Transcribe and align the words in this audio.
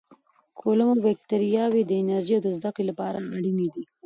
کولمو 0.59 0.95
بکتریاوې 1.05 1.81
د 1.85 1.91
انرژۍ 2.01 2.33
او 2.37 2.49
زده 2.57 2.69
کړې 2.75 2.83
لپاره 2.89 3.17
اړینې 3.35 3.67
دي. 3.73 3.83